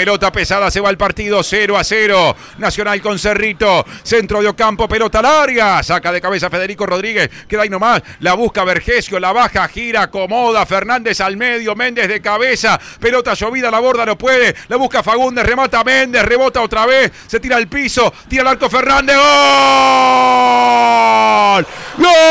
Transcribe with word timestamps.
pelota 0.00 0.32
pesada, 0.32 0.70
se 0.70 0.80
va 0.80 0.88
el 0.88 0.96
partido 0.96 1.42
0 1.42 1.76
a 1.76 1.84
0. 1.84 2.34
Nacional 2.56 3.02
con 3.02 3.18
Cerrito, 3.18 3.84
centro 4.02 4.40
de 4.40 4.48
Ocampo, 4.48 4.88
pelota 4.88 5.20
larga, 5.20 5.82
saca 5.82 6.10
de 6.10 6.22
cabeza 6.22 6.48
Federico 6.48 6.86
Rodríguez, 6.86 7.28
queda 7.46 7.64
ahí 7.64 7.68
nomás, 7.68 8.00
la 8.20 8.32
busca 8.32 8.64
Vergesio, 8.64 9.20
la 9.20 9.32
baja, 9.32 9.68
gira, 9.68 10.04
acomoda, 10.04 10.64
Fernández 10.64 11.20
al 11.20 11.36
medio, 11.36 11.76
Méndez 11.76 12.08
de 12.08 12.22
cabeza, 12.22 12.80
pelota 12.98 13.34
llovida, 13.34 13.70
la 13.70 13.78
borda 13.78 14.06
no 14.06 14.16
puede, 14.16 14.56
la 14.68 14.76
busca 14.76 15.02
Fagundes, 15.02 15.44
remata 15.44 15.84
Méndez, 15.84 16.22
rebota 16.22 16.62
otra 16.62 16.86
vez, 16.86 17.12
se 17.26 17.38
tira 17.38 17.58
al 17.58 17.68
piso, 17.68 18.10
tira 18.26 18.40
el 18.40 18.48
arco 18.48 18.70
Fernández, 18.70 19.16
¡gol! 19.16 19.26
¡Gol! 21.98 22.29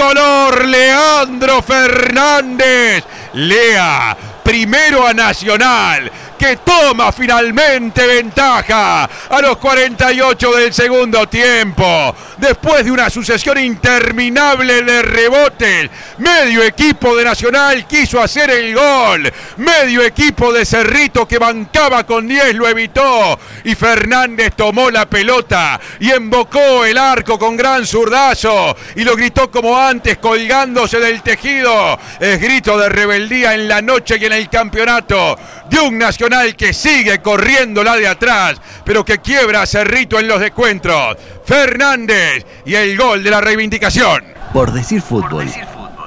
Tricolor 0.00 0.64
Leandro 0.64 1.60
Fernández. 1.60 3.04
Lea 3.34 4.16
primero 4.42 5.06
a 5.06 5.12
Nacional 5.12 6.10
que 6.40 6.56
toma 6.56 7.12
finalmente 7.12 8.06
ventaja 8.06 9.04
a 9.04 9.40
los 9.42 9.58
48 9.58 10.52
del 10.56 10.72
segundo 10.72 11.28
tiempo. 11.28 12.14
Después 12.38 12.82
de 12.82 12.90
una 12.90 13.10
sucesión 13.10 13.58
interminable 13.58 14.82
de 14.82 15.02
rebotes, 15.02 15.90
medio 16.16 16.62
equipo 16.62 17.14
de 17.14 17.24
Nacional 17.26 17.86
quiso 17.86 18.22
hacer 18.22 18.48
el 18.48 18.74
gol. 18.74 19.30
Medio 19.58 20.02
equipo 20.02 20.50
de 20.50 20.64
Cerrito 20.64 21.28
que 21.28 21.36
bancaba 21.36 22.06
con 22.06 22.26
10 22.26 22.54
lo 22.54 22.66
evitó. 22.66 23.38
Y 23.64 23.74
Fernández 23.74 24.54
tomó 24.56 24.90
la 24.90 25.04
pelota 25.04 25.78
y 25.98 26.10
embocó 26.10 26.86
el 26.86 26.96
arco 26.96 27.38
con 27.38 27.54
gran 27.54 27.84
zurdazo. 27.84 28.74
Y 28.96 29.04
lo 29.04 29.14
gritó 29.14 29.50
como 29.50 29.78
antes, 29.78 30.16
colgándose 30.16 31.00
del 31.00 31.20
tejido. 31.20 31.98
Es 32.18 32.40
grito 32.40 32.78
de 32.78 32.88
rebeldía 32.88 33.52
en 33.52 33.68
la 33.68 33.82
noche 33.82 34.16
y 34.18 34.24
en 34.24 34.32
el 34.32 34.48
campeonato 34.48 35.38
de 35.68 35.78
un 35.80 35.98
Nacional 35.98 36.29
que 36.56 36.72
sigue 36.72 37.20
corriendo 37.20 37.82
la 37.82 37.96
de 37.96 38.06
atrás, 38.06 38.60
pero 38.84 39.04
que 39.04 39.18
quiebra 39.18 39.62
a 39.62 39.66
Cerrito 39.66 40.18
en 40.18 40.28
los 40.28 40.38
descuentos. 40.38 41.16
Fernández 41.44 42.46
y 42.64 42.74
el 42.74 42.96
gol 42.96 43.24
de 43.24 43.30
la 43.30 43.40
reivindicación. 43.40 44.24
Por 44.52 44.72
decir 44.72 45.02
fútbol, 45.02 45.48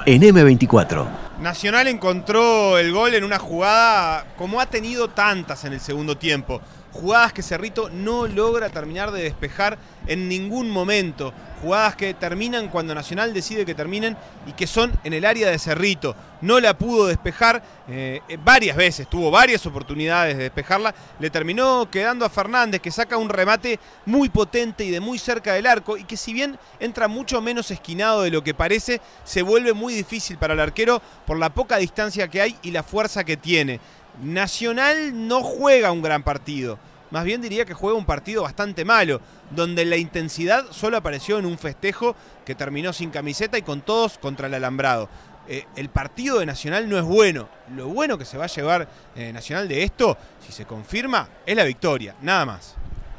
en 0.06 0.22
M24. 0.22 1.06
Nacional 1.40 1.88
encontró 1.88 2.78
el 2.78 2.90
gol 2.90 3.14
en 3.14 3.22
una 3.22 3.38
jugada 3.38 4.24
como 4.38 4.60
ha 4.60 4.66
tenido 4.66 5.08
tantas 5.08 5.64
en 5.66 5.74
el 5.74 5.80
segundo 5.80 6.16
tiempo. 6.16 6.62
Jugadas 6.94 7.32
que 7.32 7.42
Cerrito 7.42 7.90
no 7.90 8.28
logra 8.28 8.68
terminar 8.68 9.10
de 9.10 9.24
despejar 9.24 9.78
en 10.06 10.28
ningún 10.28 10.70
momento. 10.70 11.34
Jugadas 11.60 11.96
que 11.96 12.14
terminan 12.14 12.68
cuando 12.68 12.94
Nacional 12.94 13.34
decide 13.34 13.66
que 13.66 13.74
terminen 13.74 14.16
y 14.46 14.52
que 14.52 14.68
son 14.68 14.92
en 15.02 15.12
el 15.12 15.24
área 15.24 15.50
de 15.50 15.58
Cerrito. 15.58 16.14
No 16.40 16.60
la 16.60 16.78
pudo 16.78 17.06
despejar 17.06 17.64
eh, 17.88 18.20
varias 18.44 18.76
veces, 18.76 19.08
tuvo 19.08 19.32
varias 19.32 19.66
oportunidades 19.66 20.36
de 20.36 20.44
despejarla. 20.44 20.94
Le 21.18 21.30
terminó 21.30 21.90
quedando 21.90 22.24
a 22.24 22.30
Fernández 22.30 22.80
que 22.80 22.92
saca 22.92 23.16
un 23.16 23.28
remate 23.28 23.80
muy 24.06 24.28
potente 24.28 24.84
y 24.84 24.90
de 24.90 25.00
muy 25.00 25.18
cerca 25.18 25.54
del 25.54 25.66
arco 25.66 25.96
y 25.96 26.04
que 26.04 26.16
si 26.16 26.32
bien 26.32 26.56
entra 26.78 27.08
mucho 27.08 27.40
menos 27.40 27.72
esquinado 27.72 28.22
de 28.22 28.30
lo 28.30 28.44
que 28.44 28.54
parece, 28.54 29.00
se 29.24 29.42
vuelve 29.42 29.72
muy 29.72 29.94
difícil 29.94 30.38
para 30.38 30.54
el 30.54 30.60
arquero 30.60 31.02
por 31.26 31.40
la 31.40 31.50
poca 31.50 31.78
distancia 31.78 32.28
que 32.28 32.40
hay 32.40 32.56
y 32.62 32.70
la 32.70 32.84
fuerza 32.84 33.24
que 33.24 33.36
tiene. 33.36 33.80
Nacional 34.22 35.26
no 35.28 35.42
juega 35.42 35.92
un 35.92 36.02
gran 36.02 36.22
partido. 36.22 36.78
Más 37.10 37.24
bien 37.24 37.40
diría 37.40 37.64
que 37.64 37.74
juega 37.74 37.96
un 37.96 38.06
partido 38.06 38.42
bastante 38.42 38.84
malo, 38.84 39.20
donde 39.50 39.84
la 39.84 39.96
intensidad 39.96 40.66
solo 40.70 40.96
apareció 40.96 41.38
en 41.38 41.46
un 41.46 41.58
festejo 41.58 42.16
que 42.44 42.54
terminó 42.54 42.92
sin 42.92 43.10
camiseta 43.10 43.56
y 43.56 43.62
con 43.62 43.82
todos 43.82 44.18
contra 44.18 44.48
el 44.48 44.54
alambrado. 44.54 45.08
Eh, 45.46 45.66
el 45.76 45.90
partido 45.90 46.38
de 46.38 46.46
Nacional 46.46 46.88
no 46.88 46.98
es 46.98 47.04
bueno. 47.04 47.48
Lo 47.74 47.88
bueno 47.88 48.18
que 48.18 48.24
se 48.24 48.38
va 48.38 48.44
a 48.44 48.48
llevar 48.48 48.88
eh, 49.14 49.32
Nacional 49.32 49.68
de 49.68 49.82
esto, 49.82 50.16
si 50.44 50.52
se 50.52 50.64
confirma, 50.64 51.28
es 51.44 51.54
la 51.54 51.64
victoria, 51.64 52.16
nada 52.22 52.46
más. 52.46 52.74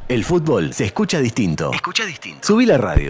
El 0.08 0.24
fútbol 0.24 0.74
se 0.74 0.86
escucha 0.86 1.20
distinto. 1.20 1.72
Escucha 1.74 2.06
distinto. 2.06 2.46
Subí 2.46 2.66
la 2.66 2.78
radio. 2.78 3.04